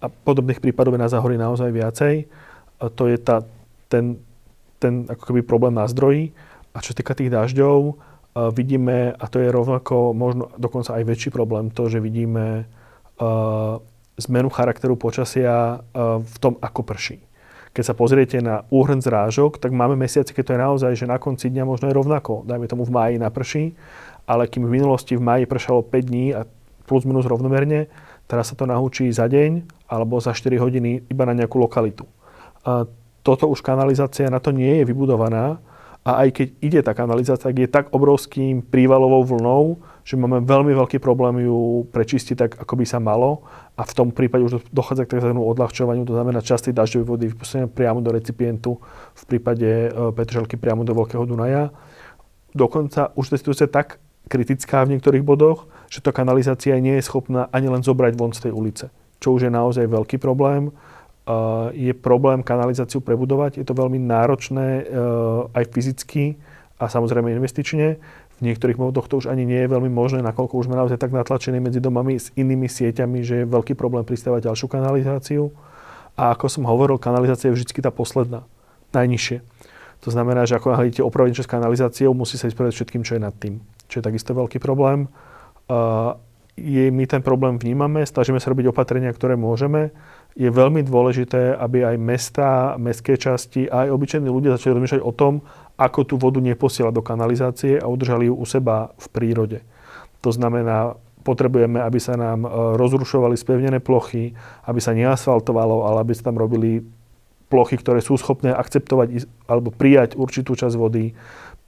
[0.00, 2.24] A podobných prípadov je na záhorí naozaj viacej.
[2.80, 3.44] A to je tá,
[3.92, 4.16] ten,
[4.80, 6.32] ten ako keby problém na zdroji.
[6.72, 7.98] A čo týka tých dažďov,
[8.54, 12.66] vidíme, a to je rovnako možno dokonca aj väčší problém, to, že vidíme
[14.18, 17.18] zmenu charakteru počasia e, v tom, ako prší.
[17.74, 21.18] Keď sa pozriete na úhrn zrážok, tak máme mesiace, keď to je naozaj, že na
[21.18, 22.46] konci dňa možno je rovnako.
[22.46, 23.74] Dajme tomu v máji naprší,
[24.30, 26.46] ale kým v minulosti v máji pršalo 5 dní a
[26.86, 27.90] plus minus rovnomerne,
[28.30, 32.06] teraz sa to nahúčí za deň alebo za 4 hodiny iba na nejakú lokalitu.
[32.62, 32.86] A
[33.24, 35.58] toto už kanalizácia na to nie je vybudovaná
[36.04, 40.76] a aj keď ide tá kanalizácia, tak je tak obrovským prívalovou vlnou, že máme veľmi
[40.76, 45.08] veľký problém ju prečistiť tak, ako by sa malo a v tom prípade už dochádza
[45.08, 45.32] k tzv.
[45.32, 48.76] odľahčovaniu, to znamená častý dažďovej vody vypustené priamo do recipientu,
[49.16, 51.72] v prípade e, Petrželky priamo do Veľkého Dunaja.
[52.52, 53.96] Dokonca už tá situácia tak
[54.28, 58.48] kritická v niektorých bodoch, že tá kanalizácia nie je schopná ani len zobrať von z
[58.48, 58.92] tej ulice,
[59.24, 60.68] čo už je naozaj veľký problém.
[61.72, 63.56] Je problém kanalizáciu prebudovať.
[63.56, 64.84] Je to veľmi náročné
[65.56, 66.36] aj fyzicky
[66.76, 67.96] a samozrejme investične.
[68.34, 71.14] V niektorých modoch to už ani nie je veľmi možné, nakoľko už sme naozaj tak
[71.14, 75.54] natlačení medzi domami s inými sieťami, že je veľký problém pristávať ďalšiu kanalizáciu.
[76.18, 78.42] A ako som hovoril, kanalizácia je vždy tá posledná,
[78.90, 79.38] najnižšie.
[80.02, 83.32] To znamená, že ako idete opraviť s kanalizáciou, musí sa ísť všetkým, čo je nad
[83.32, 83.64] tým.
[83.88, 85.08] Čo je takisto veľký problém.
[85.70, 86.18] Uh,
[86.54, 89.90] je, my ten problém vnímame, snažíme sa robiť opatrenia, ktoré môžeme.
[90.38, 95.42] Je veľmi dôležité, aby aj mesta, mestské časti, aj obyčajní ľudia začali rozmýšľať o tom,
[95.74, 99.58] ako tú vodu neposielať do kanalizácie a udržali ju u seba v prírode.
[100.22, 100.94] To znamená,
[101.26, 104.36] potrebujeme, aby sa nám e, rozrušovali spevnené plochy,
[104.68, 106.84] aby sa neasfaltovalo, ale aby sa tam robili
[107.48, 111.16] plochy, ktoré sú schopné akceptovať alebo prijať určitú časť vody.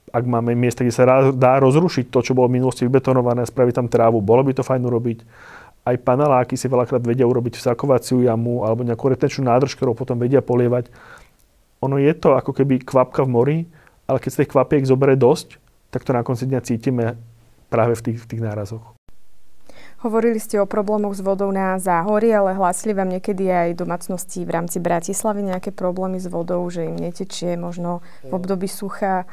[0.07, 1.03] Ak máme miesta, kde sa
[1.35, 4.81] dá rozrušiť to, čo bolo v minulosti vybetonované spraviť tam trávu, bolo by to fajn
[4.87, 5.19] urobiť.
[5.87, 10.39] Aj paneláky si veľakrát vedia urobiť vsakovaciu jamu alebo nejakú retenčnú nádrž, ktorú potom vedia
[10.43, 10.91] polievať.
[11.83, 13.57] Ono je to ako keby kvapka v mori,
[14.07, 15.59] ale keď sa tých kvapiek zoberie dosť,
[15.91, 17.19] tak to na konci dňa cítime
[17.67, 18.97] práve v tých, v tých nárazoch.
[19.97, 24.53] Hovorili ste o problémoch s vodou na záhorí, ale hlásili vám niekedy aj domácnosti v
[24.53, 29.25] rámci Bratislavy nejaké problémy s vodou, že im netečie možno v období sucha?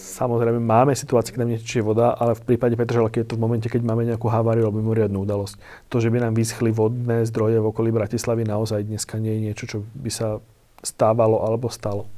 [0.00, 3.68] Samozrejme, máme situácie, keď nám netečie voda, ale v prípade Petržalky je to v momente,
[3.68, 5.60] keď máme nejakú haváriu alebo mimoriadnú udalosť.
[5.92, 9.64] To, že by nám vyschli vodné zdroje v okolí Bratislavy, naozaj dneska nie je niečo,
[9.68, 10.40] čo by sa
[10.80, 12.08] stávalo alebo stalo.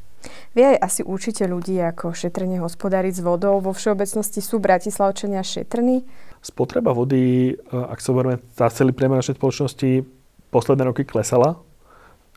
[0.55, 3.59] Vy aj asi učíte ľudí, ako šetrne hospodáriť s vodou.
[3.59, 6.07] Vo všeobecnosti sú Bratislavčania šetrní?
[6.39, 10.07] Spotreba vody, e, ak sa hovoríme za celý priemer našej spoločnosti,
[10.55, 11.59] posledné roky klesala.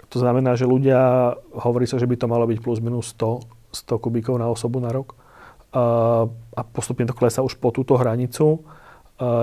[0.10, 3.46] To znamená, že ľudia, hovorí sa, že by to malo byť plus minus 100,
[3.86, 5.14] 100 kubíkov na osobu na rok.
[5.76, 8.64] A postupne to klesá už po túto hranicu.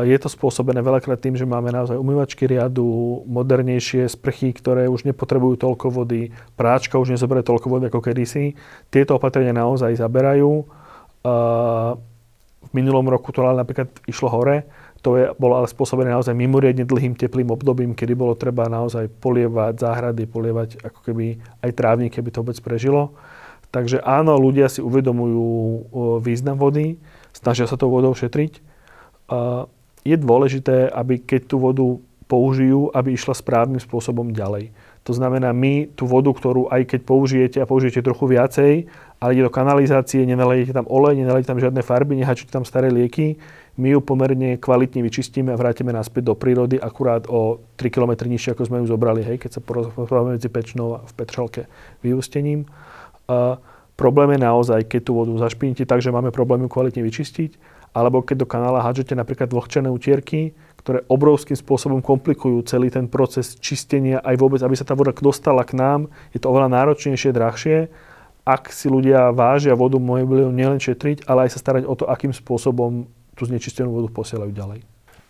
[0.05, 5.61] Je to spôsobené veľakrát tým, že máme naozaj umývačky riadu, modernejšie sprchy, ktoré už nepotrebujú
[5.61, 8.53] toľko vody, práčka už nezoberie toľko vody ako kedysi.
[8.93, 10.65] Tieto opatrenia naozaj zaberajú.
[12.63, 14.69] V minulom roku to ale napríklad išlo hore.
[15.03, 19.83] To je, bolo ale spôsobené naozaj mimoriadne dlhým teplým obdobím, kedy bolo treba naozaj polievať
[19.83, 23.17] záhrady, polievať ako keby aj trávnik, keby to vôbec prežilo.
[23.73, 25.49] Takže áno, ľudia si uvedomujú
[26.21, 27.01] význam vody,
[27.33, 28.61] snažia sa tou vodou šetriť
[30.03, 31.87] je dôležité, aby keď tú vodu
[32.27, 34.73] použijú, aby išla správnym spôsobom ďalej.
[35.03, 38.73] To znamená, my tú vodu, ktorú aj keď použijete a použijete trochu viacej,
[39.19, 43.37] ale ide do kanalizácie, nenalejete tam olej, nenalejete tam žiadne farby, nehačujete tam staré lieky,
[43.77, 48.55] my ju pomerne kvalitne vyčistíme a vrátime naspäť do prírody, akurát o 3 km nižšie,
[48.55, 51.67] ako sme ju zobrali, hej, keď sa porozprávame medzi Pečnou a v Petržalke
[52.05, 52.69] vyústením.
[53.93, 57.61] Problém je naozaj, keď tú vodu zašpinite tak, že máme problém ju kvalitne vyčistiť,
[57.93, 63.55] alebo keď do kanála hádžete napríklad vlhčené utierky, ktoré obrovským spôsobom komplikujú celý ten proces
[63.61, 67.79] čistenia, aj vôbec, aby sa tá voda dostala k nám, je to oveľa náročnejšie, drahšie.
[68.43, 72.35] Ak si ľudia vážia vodu, mohli nielen šetriť, ale aj sa starať o to, akým
[72.35, 73.07] spôsobom
[73.39, 74.83] tú znečistenú vodu posielajú ďalej.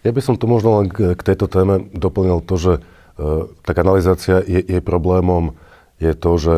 [0.03, 2.81] Ja by som to možno len k, tejto téme doplnil to, že e,
[3.62, 5.53] tá kanalizácia je, je problémom,
[6.01, 6.55] je to, že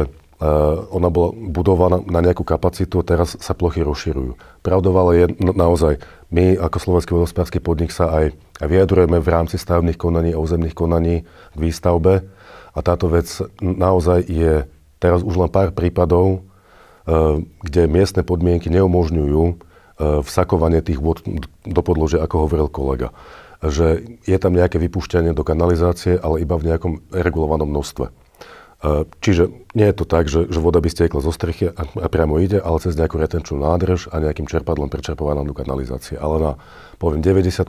[0.90, 4.34] ona bola budovaná na nejakú kapacitu a teraz sa plochy rozširujú.
[4.66, 6.02] Pravdou ale je naozaj,
[6.34, 11.22] my ako Slovenský vodospodársky podnik sa aj, vyjadrujeme v rámci stavebných konaní a územných konaní
[11.54, 12.26] k výstavbe
[12.74, 13.30] a táto vec
[13.62, 14.66] naozaj je
[14.98, 16.42] teraz už len pár prípadov,
[17.06, 19.56] eh, kde miestne podmienky neumožňujú eh,
[20.26, 21.22] vsakovanie tých vod
[21.62, 23.14] do podlože, ako hovoril kolega.
[23.62, 28.23] Že je tam nejaké vypúšťanie do kanalizácie, ale iba v nejakom regulovanom množstve.
[29.24, 32.36] Čiže nie je to tak, že, že voda by stiekla zo strechy a, a priamo
[32.36, 36.20] ide, ale cez nejakú retenčnú nádrž a nejakým čerpadlom prečerpovaná do kanalizácie.
[36.20, 36.52] Ale na,
[37.00, 37.64] poviem, 98%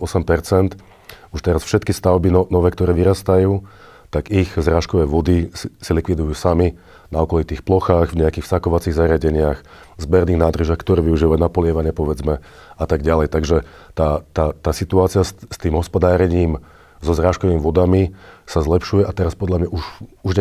[1.32, 3.64] už teraz všetky stavby no, nové, ktoré vyrastajú,
[4.12, 6.76] tak ich zrážkové vody si, si likvidujú sami
[7.16, 9.64] na okolitých plochách, v nejakých vsakovacích zariadeniach,
[9.96, 12.44] zberných nádržach, ktoré využívajú na polievanie, povedzme,
[12.76, 13.32] a tak ďalej.
[13.32, 13.64] Takže
[13.96, 16.60] tá, tá, tá situácia s, s tým hospodárením
[17.04, 19.84] so zrážkovými vodami sa zlepšuje a teraz podľa mňa už,
[20.24, 20.34] už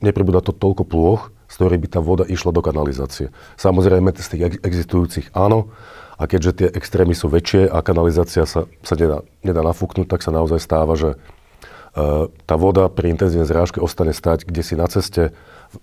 [0.00, 3.28] nepribúda to toľko plôch, z ktorých by tá voda išla do kanalizácie.
[3.60, 5.68] Samozrejme, z tých existujúcich áno,
[6.16, 10.30] a keďže tie extrémy sú väčšie a kanalizácia sa, sa nedá, nedá nafúknuť, tak sa
[10.30, 15.34] naozaj stáva, že uh, tá voda pri intenzívnej zrážke ostane stať kde si na ceste,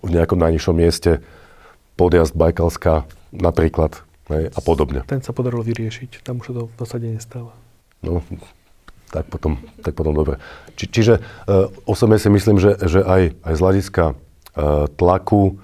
[0.05, 1.19] v nejakom najnižšom mieste,
[1.97, 3.99] podjazd Bajkalska napríklad
[4.31, 5.03] hej, a podobne.
[5.09, 7.51] Ten sa podarilo vyriešiť, tam už sa to v podstate nestáva.
[7.99, 8.23] No,
[9.09, 10.37] tak potom, tak potom dobre.
[10.77, 14.15] Či, čiže uh, osobne si myslím, že, že aj, aj z hľadiska uh,
[14.95, 15.57] tlaku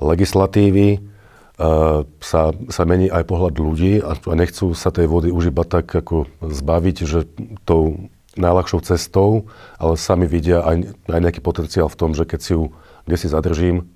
[0.00, 5.52] legislatívy uh, sa, sa mení aj pohľad ľudí a, a nechcú sa tej vody už
[5.52, 7.28] iba tak ako zbaviť, že
[7.68, 9.48] tou najľahšou cestou,
[9.80, 12.72] ale sami vidia aj, aj nejaký potenciál v tom, že keď si ju
[13.06, 13.86] kde si zadržím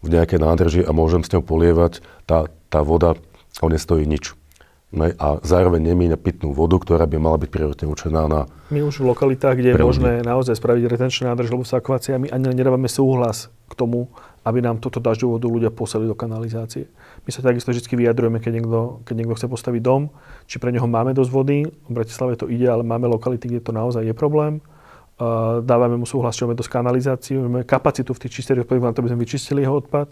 [0.00, 3.18] v nejakej nádrži a môžem s ňou polievať, tá, tá voda,
[3.58, 4.38] o nestojí nič.
[4.94, 8.46] A zároveň nemíňa pitnú vodu, ktorá by mala byť prioritne určená na...
[8.70, 12.54] My už v lokalitách, kde je možné naozaj spraviť retenčné nádrž alebo sakovacie, my ani
[12.54, 14.06] nedávame súhlas k tomu,
[14.46, 16.86] aby nám toto dažďovú vodu ľudia poslali do kanalizácie.
[17.26, 20.14] My sa takisto vždy vyjadrujeme, keď niekto, keď niekto chce postaviť dom,
[20.46, 21.58] či pre neho máme dosť vody.
[21.66, 24.62] V Bratislave to ide, ale máme lokality, kde to naozaj je problém.
[25.14, 29.02] Uh, dávame mu súhlas, čo máme dosť kanalizáciu, máme kapacitu v tých čistých odpadoch, to
[29.02, 30.10] by sme vyčistili jeho odpad.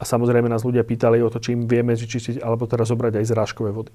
[0.00, 3.24] A samozrejme nás ľudia pýtali o to, či im vieme vyčistiť alebo teraz zobrať aj
[3.30, 3.92] zrážkové vody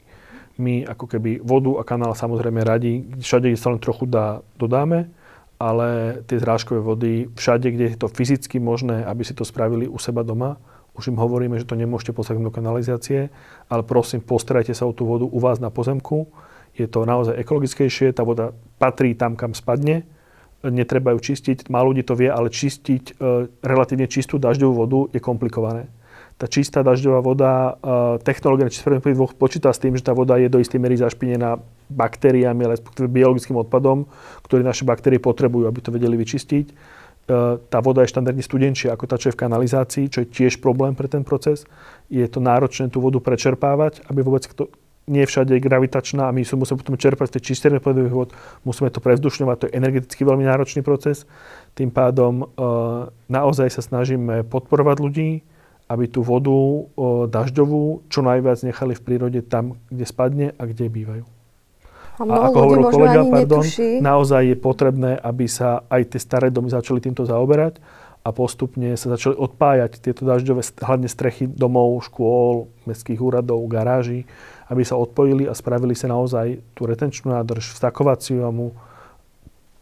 [0.55, 5.11] my ako keby vodu a kanál samozrejme radi, všade, kde sa len trochu dá, dodáme,
[5.59, 9.99] ale tie zrážkové vody, všade, kde je to fyzicky možné, aby si to spravili u
[9.99, 10.59] seba doma,
[10.95, 13.27] už im hovoríme, že to nemôžete poslať do kanalizácie,
[13.67, 16.31] ale prosím, postarajte sa o tú vodu u vás na pozemku.
[16.75, 20.07] Je to naozaj ekologickejšie, tá voda patrí tam, kam spadne,
[20.63, 21.67] netreba ju čistiť.
[21.67, 23.13] Málo ľudí to vie, ale čistiť e,
[23.59, 25.91] relatívne čistú dažďovú vodu je komplikované
[26.35, 27.51] tá čistá dažďová voda,
[28.27, 32.67] technológia čistého dvoch počíta s tým, že tá voda je do istej miery zašpinená baktériami,
[32.67, 34.03] respektíve biologickým odpadom,
[34.43, 36.65] ktorý naše baktérie potrebujú, aby to vedeli vyčistiť.
[36.67, 36.73] E,
[37.71, 40.91] tá voda je štandardne studenčia ako tá, čo je v kanalizácii, čo je tiež problém
[40.91, 41.63] pre ten proces.
[42.11, 44.67] Je to náročné tú vodu prečerpávať, aby vôbec to,
[45.07, 48.29] nie všade je gravitačná a my sú musíme potom čerpať z tej čistej odpadových vod,
[48.65, 51.29] musíme to prevzdušňovať, to je energeticky veľmi náročný proces.
[51.77, 52.45] Tým pádom e,
[53.31, 55.45] naozaj sa snažíme podporovať ľudí,
[55.85, 56.85] aby tú vodu o,
[57.29, 61.25] dažďovú čo najviac nechali v prírode tam, kde spadne a kde bývajú.
[62.15, 63.99] A, a ako hovoril kolega, pardon, netuší.
[63.99, 67.77] naozaj je potrebné, aby sa aj tie staré domy začali týmto zaoberať
[68.25, 74.25] a postupne sa začali odpájať tieto dažďové, hlavne strechy domov, škôl, mestských úradov, garáží,
[74.71, 78.73] aby sa odpojili a spravili sa naozaj tú retenčnú nádrž, vstakovaciu jamu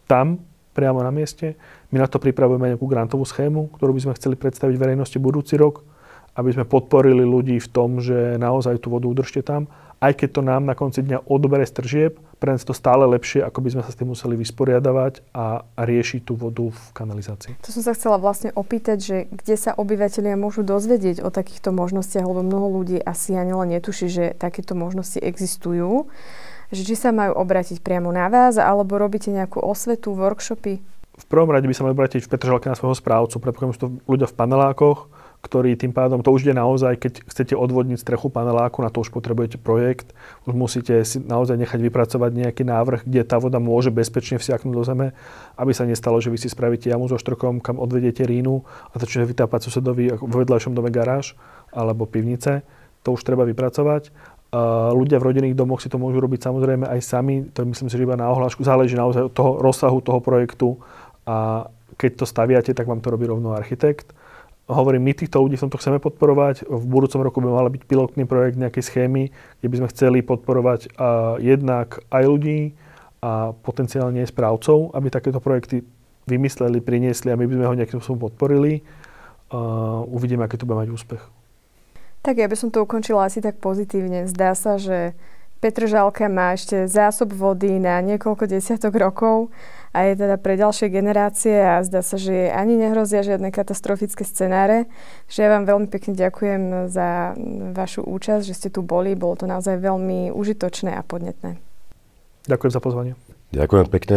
[0.04, 0.44] tam,
[0.76, 1.54] priamo na mieste.
[1.94, 5.93] My na to pripravujeme nejakú grantovú schému, ktorú by sme chceli predstaviť verejnosti budúci rok
[6.34, 9.70] aby sme podporili ľudí v tom, že naozaj tú vodu udržte tam,
[10.02, 13.64] aj keď to nám na konci dňa odbere stržieb, pre nás to stále lepšie, ako
[13.64, 17.56] by sme sa s tým museli vysporiadavať a, a riešiť tú vodu v kanalizácii.
[17.64, 22.26] To som sa chcela vlastne opýtať, že kde sa obyvateľia môžu dozvedieť o takýchto možnostiach,
[22.26, 26.10] lebo mnoho ľudí asi ani len netuší, že takéto možnosti existujú.
[26.68, 30.84] Že či sa majú obrátiť priamo na vás, alebo robíte nejakú osvetu, workshopy?
[31.14, 33.88] V prvom rade by sa mali obrátiť v Petržalke na svojho správcu, predpokladám, že to
[34.10, 35.06] ľudia v panelákoch,
[35.44, 39.12] ktorý tým pádom, to už je naozaj, keď chcete odvodniť strechu paneláku, na to už
[39.12, 40.16] potrebujete projekt,
[40.48, 44.82] už musíte si naozaj nechať vypracovať nejaký návrh, kde tá voda môže bezpečne vsiaknúť do
[44.88, 45.06] zeme,
[45.60, 49.36] aby sa nestalo, že vy si spravíte jamu so štrkom, kam odvediete rínu a začnete
[49.36, 51.36] vytápať susedovi vo vedľajšom dome garáž
[51.68, 52.64] alebo pivnice.
[53.04, 54.08] To už treba vypracovať.
[54.96, 58.06] Ľudia v rodinných domoch si to môžu robiť samozrejme aj sami, to myslím si, že
[58.06, 60.80] iba na ohlášku, záleží naozaj od toho rozsahu toho projektu
[61.28, 61.68] a
[62.00, 64.14] keď to staviate, tak vám to robí rovno architekt
[64.68, 66.64] hovorím, my týchto ľudí v tomto chceme podporovať.
[66.64, 69.22] V budúcom roku by mal byť pilotný projekt nejakej schémy,
[69.60, 72.72] kde by sme chceli podporovať uh, jednak aj ľudí
[73.20, 75.84] a potenciálne aj správcov, aby takéto projekty
[76.24, 78.80] vymysleli, priniesli a my by sme ho nejakým spôsobom podporili.
[79.52, 81.22] Uh, uvidíme, aký to bude mať úspech.
[82.24, 84.24] Tak ja by som to ukončila asi tak pozitívne.
[84.24, 85.12] Zdá sa, že
[85.60, 89.48] Petržalka má ešte zásob vody na niekoľko desiatok rokov
[89.94, 94.90] a je teda pre ďalšie generácie a zdá sa, že ani nehrozia žiadne katastrofické scenáre.
[95.30, 97.38] Takže ja vám veľmi pekne ďakujem za
[97.78, 99.14] vašu účasť, že ste tu boli.
[99.14, 101.62] Bolo to naozaj veľmi užitočné a podnetné.
[102.50, 103.14] Ďakujem za pozvanie.
[103.54, 104.16] Ďakujem pekne.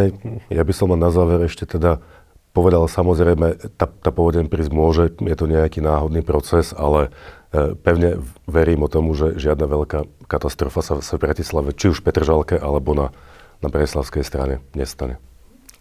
[0.50, 2.02] Ja by som len na záver ešte teda
[2.50, 7.14] povedal, samozrejme, tá, tá povodeň prísť môže, je to nejaký náhodný proces, ale
[7.54, 8.18] e, pevne
[8.50, 12.98] verím o tomu, že žiadna veľká katastrofa sa v Bratislave, či už v Petržalke, alebo
[12.98, 13.14] na,
[13.62, 15.22] na Breslavskej strane nestane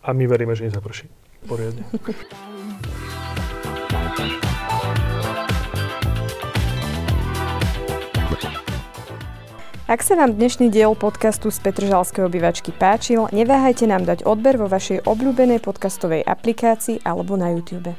[0.07, 1.11] a my veríme, že nezaprší
[1.51, 1.83] poriadne.
[9.87, 14.67] Ak sa vám dnešný diel podcastu z Petržalskej obyvačky páčil, neváhajte nám dať odber vo
[14.67, 17.95] vašej obľúbenej podcastovej aplikácii alebo na YouTube.